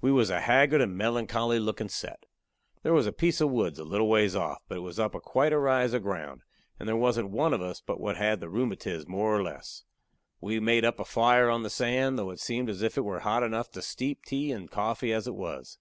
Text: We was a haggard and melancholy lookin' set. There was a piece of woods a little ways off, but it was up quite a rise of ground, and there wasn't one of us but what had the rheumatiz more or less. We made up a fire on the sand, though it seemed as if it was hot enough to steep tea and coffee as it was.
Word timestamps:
We 0.00 0.12
was 0.12 0.30
a 0.30 0.42
haggard 0.42 0.80
and 0.80 0.96
melancholy 0.96 1.58
lookin' 1.58 1.88
set. 1.88 2.26
There 2.84 2.92
was 2.92 3.08
a 3.08 3.12
piece 3.12 3.40
of 3.40 3.50
woods 3.50 3.80
a 3.80 3.84
little 3.84 4.08
ways 4.08 4.36
off, 4.36 4.62
but 4.68 4.76
it 4.76 4.80
was 4.82 5.00
up 5.00 5.14
quite 5.22 5.52
a 5.52 5.58
rise 5.58 5.92
of 5.92 6.04
ground, 6.04 6.42
and 6.78 6.88
there 6.88 6.94
wasn't 6.94 7.30
one 7.30 7.52
of 7.52 7.60
us 7.60 7.80
but 7.80 7.98
what 7.98 8.16
had 8.16 8.38
the 8.38 8.48
rheumatiz 8.48 9.08
more 9.08 9.34
or 9.36 9.42
less. 9.42 9.82
We 10.40 10.60
made 10.60 10.84
up 10.84 11.00
a 11.00 11.04
fire 11.04 11.50
on 11.50 11.64
the 11.64 11.68
sand, 11.68 12.16
though 12.16 12.30
it 12.30 12.38
seemed 12.38 12.70
as 12.70 12.80
if 12.80 12.96
it 12.96 13.00
was 13.04 13.22
hot 13.22 13.42
enough 13.42 13.72
to 13.72 13.82
steep 13.82 14.24
tea 14.24 14.52
and 14.52 14.70
coffee 14.70 15.12
as 15.12 15.26
it 15.26 15.34
was. 15.34 15.78